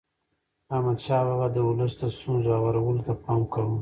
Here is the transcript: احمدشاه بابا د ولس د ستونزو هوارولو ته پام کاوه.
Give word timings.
احمدشاه 0.75 1.23
بابا 1.27 1.47
د 1.51 1.57
ولس 1.67 1.93
د 2.01 2.03
ستونزو 2.15 2.49
هوارولو 2.57 3.05
ته 3.07 3.13
پام 3.23 3.41
کاوه. 3.51 3.69